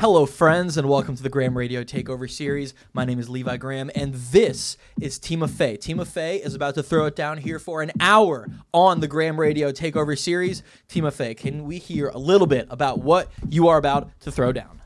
[0.00, 2.72] Hello, friends, and welcome to the Grahm Radio Takeover Series.
[2.94, 5.76] My name is Levi Grahm, and this is Tima Fei.
[5.76, 9.06] Team of Faye is about to throw it down here for an hour on the
[9.06, 10.62] Grahm Radio Takeover Series.
[10.88, 14.52] Tima Fei, can we hear a little bit about what you are about to throw
[14.52, 14.79] down?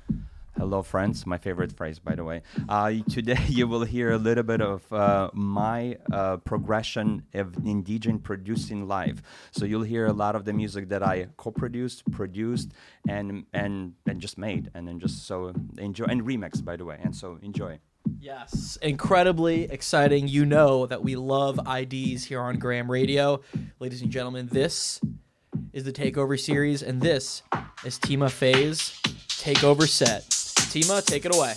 [0.57, 1.27] Hello, friends.
[1.27, 2.43] My favorite phrase, by the way.
[2.69, 8.23] Uh, today, you will hear a little bit of uh, my uh, progression of indigent
[8.23, 9.21] producing live.
[9.51, 12.73] So you'll hear a lot of the music that I co-produced, produced,
[13.09, 17.01] and and and just made, and then just so enjoy and remix, by the way.
[17.03, 17.81] And so enjoy.
[18.21, 20.29] Yes, incredibly exciting.
[20.29, 23.41] You know that we love IDs here on Grahm Radio,
[23.81, 24.49] ladies and gentlemen.
[24.53, 25.01] This
[25.73, 27.43] is the Takeover series, and this
[27.85, 30.44] is Tima Fei's Takeover set.
[30.55, 31.55] Tima, take it away.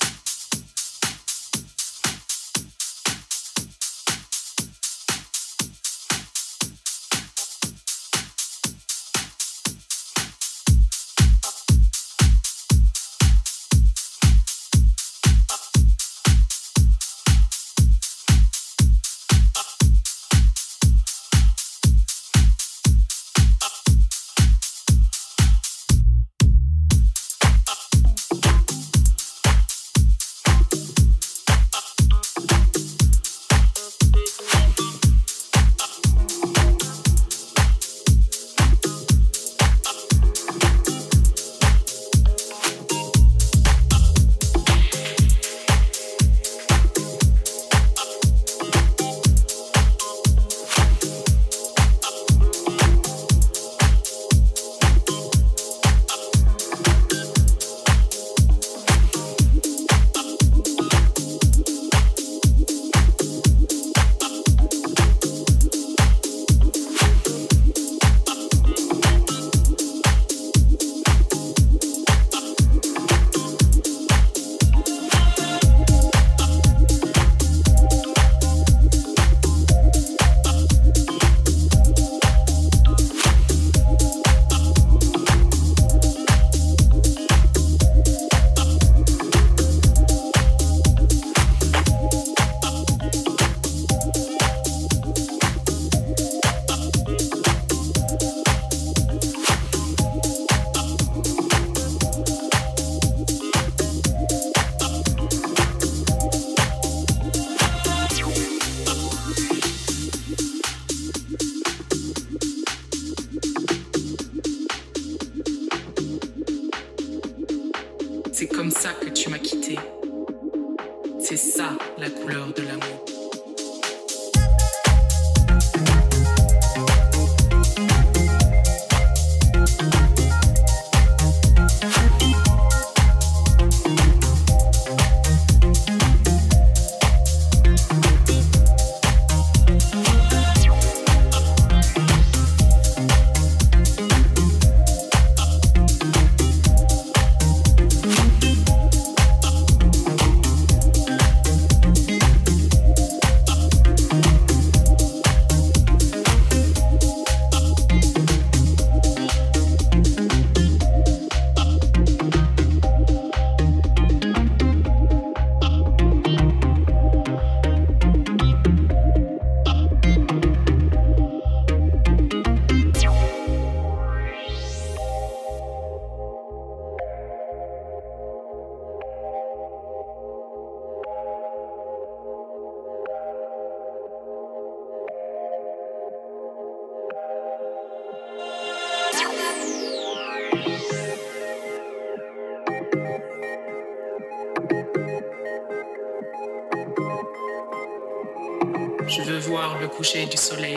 [199.97, 200.76] Coucher du soleil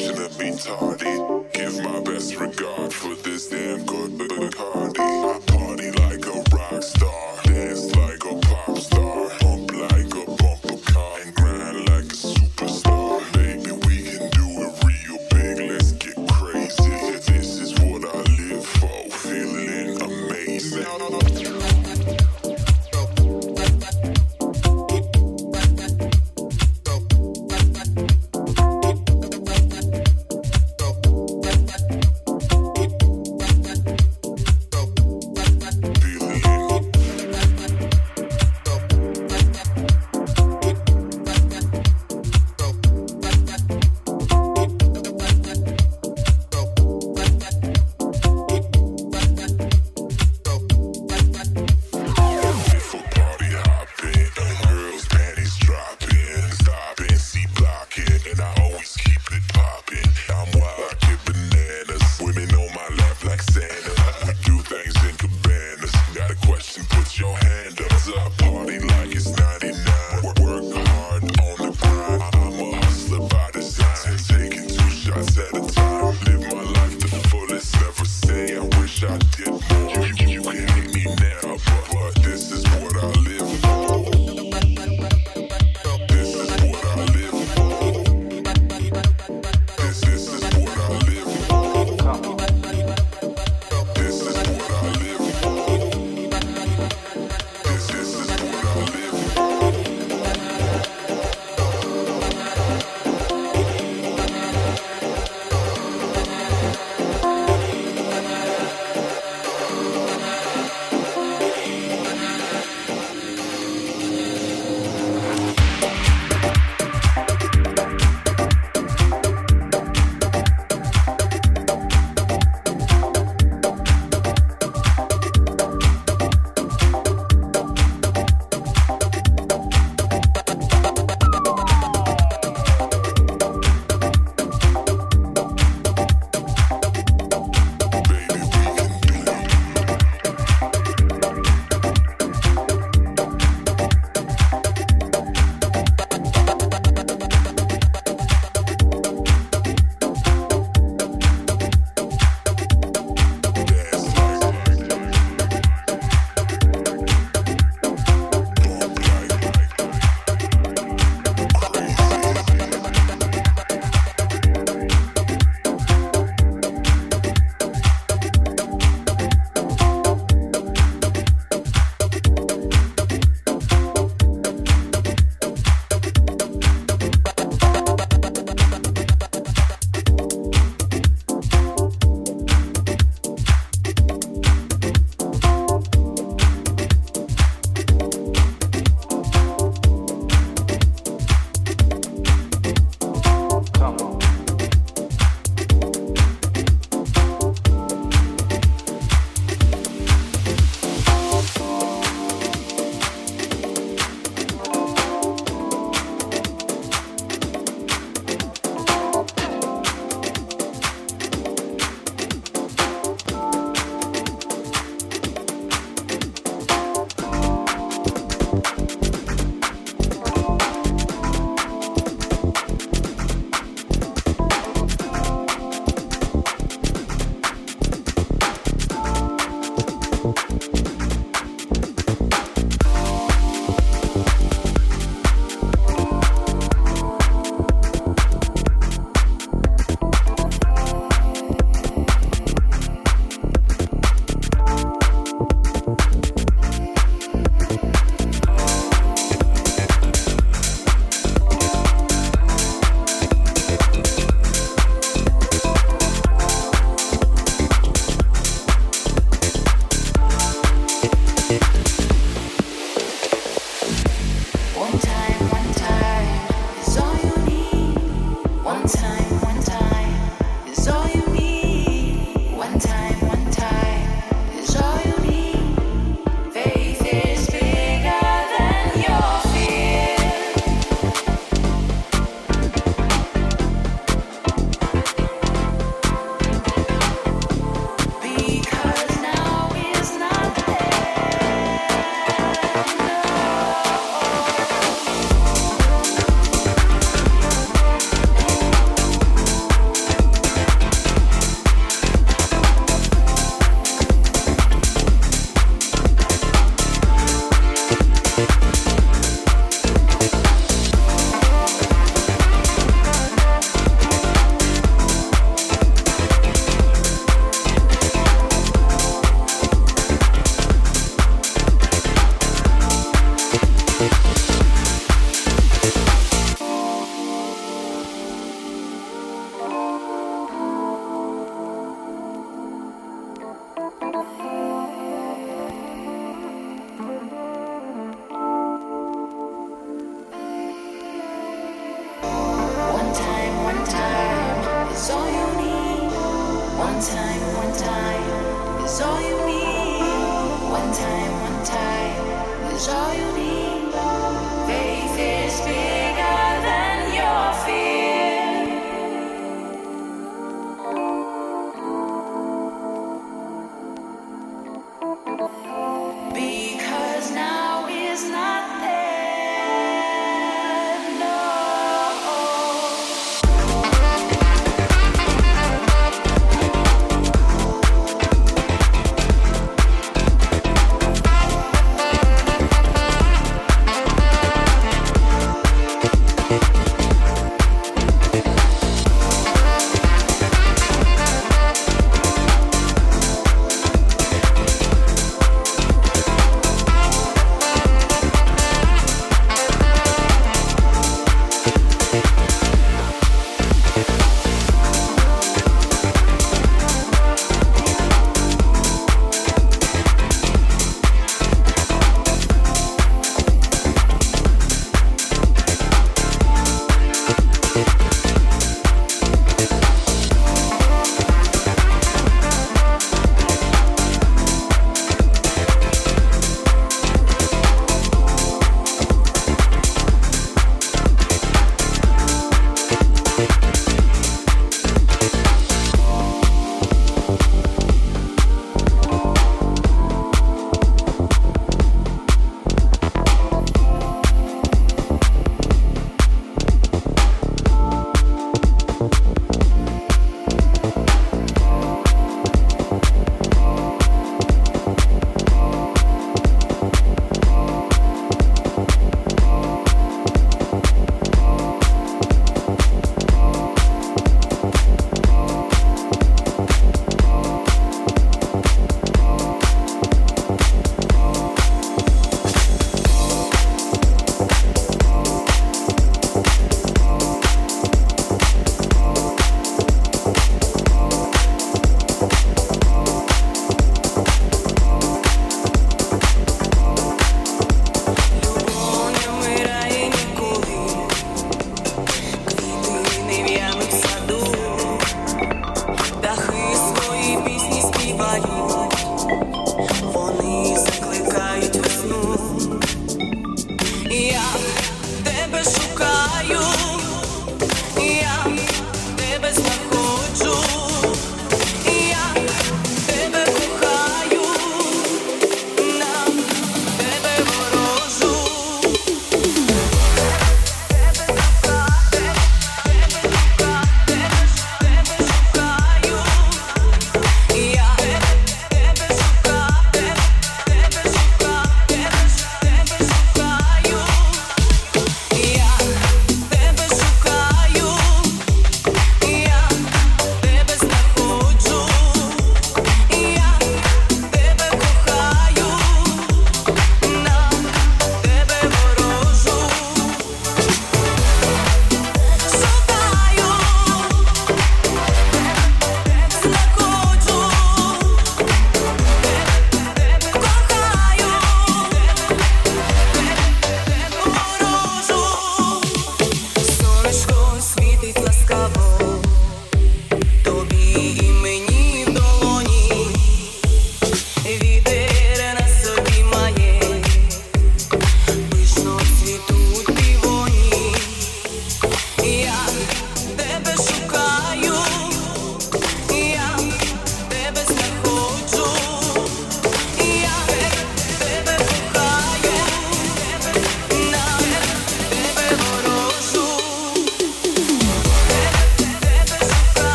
[0.00, 1.14] shouldn't be tardy.
[1.52, 4.16] Give my best regard for this damn good
[4.56, 5.00] party.
[5.00, 8.09] I party like a rock star, dance like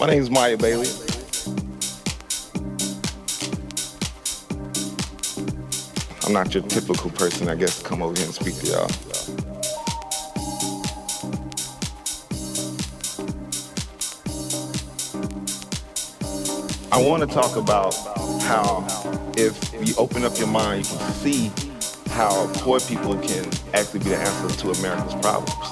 [0.00, 0.86] My name is Miya Bailey.
[6.24, 8.88] I'm not your typical person, I guess, to come over here and speak to y'all.
[16.92, 17.92] I want to talk about
[18.42, 18.86] how
[19.36, 21.52] if you open up your mind, you can see
[22.10, 25.67] how poor people can actually be the answer to America's problems.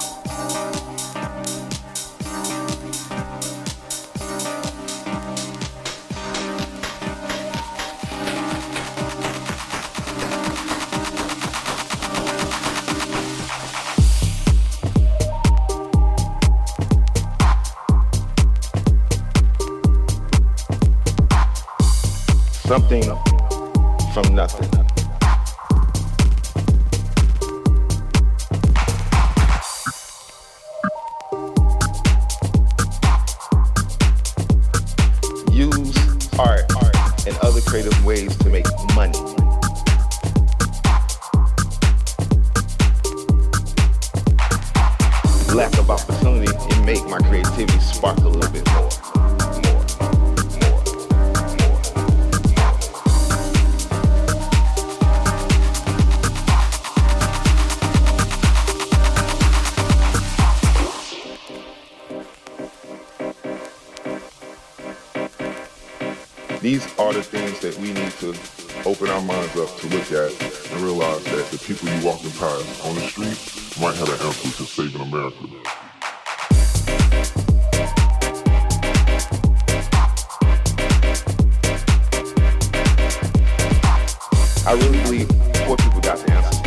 [84.67, 85.29] I really believe
[85.65, 86.66] poor people got the answers.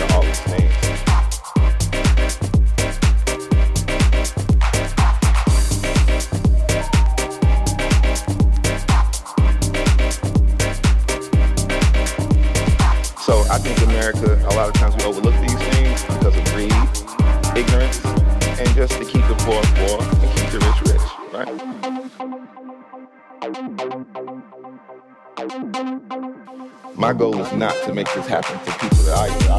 [27.55, 29.49] not to make this happen for people that I love.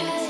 [0.00, 0.29] just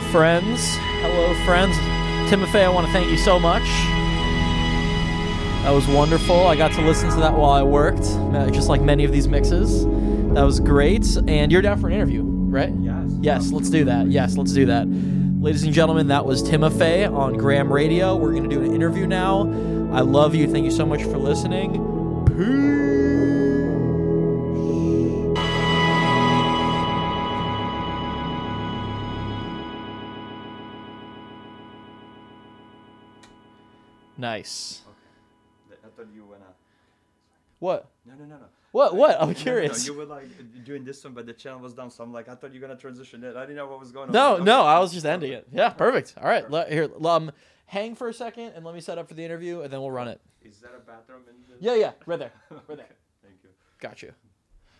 [0.00, 0.76] Hello, friends.
[1.02, 1.76] Hello, friends.
[2.30, 3.62] Tima Fei, I want to thank you so much.
[5.62, 6.46] That was wonderful.
[6.46, 9.28] I got to listen to that while I worked, uh, just like many of these
[9.28, 9.84] mixes.
[10.32, 11.06] That was great.
[11.28, 12.72] And you're down for an interview, right?
[12.80, 13.12] Yes.
[13.20, 14.06] Yes, let's do that.
[14.06, 14.88] Yes, let's do that.
[14.88, 18.16] Ladies and gentlemen, that was Tima Fei on Grahm Radio.
[18.16, 19.42] We're going to do an interview now.
[19.92, 20.50] I love you.
[20.50, 21.74] Thank you so much for listening.
[34.40, 34.80] Nice.
[35.70, 36.44] I thought you wanna.
[37.58, 37.90] What?
[38.06, 38.44] No, no, no, no.
[38.72, 38.94] What?
[38.96, 39.16] What?
[39.16, 39.86] I'm No, no, no, curious.
[39.86, 40.28] You were like
[40.64, 41.90] doing this one, but the channel was down.
[41.90, 43.36] So I'm like, I thought you were gonna transition it.
[43.36, 44.12] I didn't know what was going on.
[44.12, 44.44] No, Okay.
[44.44, 45.46] no, I was just ending it.
[45.52, 46.14] Yeah, perfect.
[46.18, 47.30] All right, let, here, um,
[47.66, 49.90] hang for a second and let me set up for the interview, and then we'll
[49.90, 50.20] run it.
[50.42, 51.62] Is that a bathroom in the?
[51.62, 52.86] Yeah, yeah, right there, right there.
[53.22, 53.50] Thank you.
[53.80, 54.12] Got you.